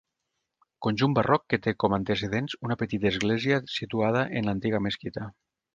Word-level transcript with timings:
Conjunt 0.85 1.13
barroc 1.19 1.43
que 1.55 1.59
té 1.67 1.73
com 1.83 1.97
antecedents 1.99 2.57
una 2.69 2.79
petita 2.83 3.11
església 3.13 3.63
situada 3.79 4.29
en 4.41 4.51
l'antiga 4.51 4.87
mesquita. 4.89 5.33